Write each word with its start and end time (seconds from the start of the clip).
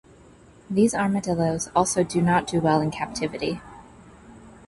These 0.67 0.95
armadillos 0.95 1.69
also 1.75 2.03
do 2.03 2.23
not 2.23 2.47
do 2.47 2.59
well 2.59 2.81
in 2.81 2.89
captivity. 2.89 3.61